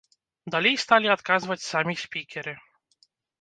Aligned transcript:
Далей 0.53 0.77
сталі 0.83 1.11
адказваць 1.17 1.59
самі 1.67 1.93
спікеры. 2.05 2.55